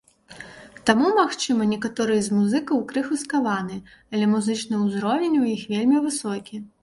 Таму, 0.89 1.09
магчыма, 1.17 1.67
некаторыя 1.73 2.21
з 2.29 2.37
музыкаў 2.37 2.81
крыху 2.93 3.19
скаваныя, 3.25 3.81
але 4.15 4.25
музычны 4.33 4.75
ўзровень 4.87 5.35
у 5.43 5.45
іх 5.53 5.61
вельмі 5.77 5.97
высокі. 6.07 6.55